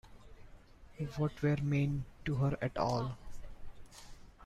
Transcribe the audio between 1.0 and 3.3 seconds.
What were men to her at all!